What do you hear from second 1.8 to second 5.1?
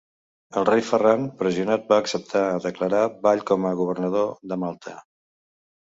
va acceptar a declarar Ball com a governador de Malta.